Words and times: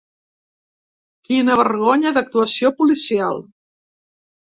Quina 1.29 1.59
vergonya 1.61 2.17
d'actuació 2.17 2.75
policial. 2.83 3.43